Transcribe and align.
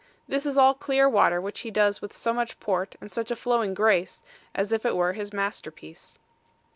This 0.27 0.47
is 0.47 0.57
all 0.57 0.73
clear 0.73 1.07
water, 1.07 1.39
which 1.39 1.59
he 1.59 1.69
does 1.69 2.01
with 2.01 2.11
so 2.15 2.33
much 2.33 2.59
port 2.59 2.95
and 2.99 3.11
such 3.11 3.29
a 3.29 3.35
flowing 3.35 3.75
grace, 3.75 4.23
as 4.55 4.71
if 4.73 4.83
it 4.83 4.95
were 4.95 5.13
his 5.13 5.31
master 5.31 5.69
piece. 5.69 6.17